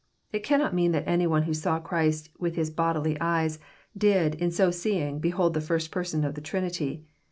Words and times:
It 0.33 0.41
cannot 0.43 0.73
mean 0.73 0.93
that 0.93 1.03
any 1.05 1.27
one 1.27 1.43
who 1.43 1.53
saw 1.53 1.79
Christ 1.79 2.31
with 2.39 2.55
his 2.55 2.71
bodily 2.71 3.17
eyes, 3.21 3.59
did, 3.95 4.33
in 4.33 4.49
so 4.49 4.71
seeing, 4.71 5.19
behold 5.19 5.53
the 5.53 5.61
First 5.61 5.91
Person 5.91 6.23
in 6.23 6.33
the 6.33 6.41
Trinity. 6.41 7.05